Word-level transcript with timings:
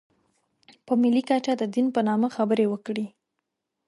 په 0.85 0.93
ملي 1.01 1.21
کچه 1.29 1.53
د 1.57 1.63
دین 1.73 1.87
په 1.95 2.01
نامه 2.07 2.27
خبرې 2.35 2.65
وکړي. 2.69 3.05